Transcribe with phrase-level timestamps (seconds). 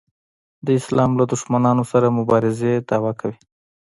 [0.65, 3.37] د اسلام له دښمنانو سره مبارزې دعوا کوي.